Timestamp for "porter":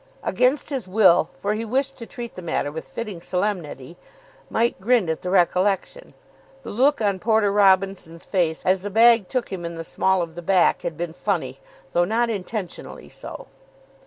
7.19-7.51